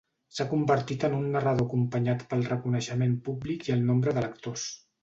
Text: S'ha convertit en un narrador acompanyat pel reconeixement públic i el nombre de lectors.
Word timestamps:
S'ha 0.35 0.45
convertit 0.53 1.05
en 1.09 1.17
un 1.17 1.27
narrador 1.35 1.69
acompanyat 1.69 2.27
pel 2.33 2.45
reconeixement 2.55 3.17
públic 3.31 3.71
i 3.71 3.79
el 3.79 3.89
nombre 3.93 4.19
de 4.19 4.27
lectors. 4.29 4.69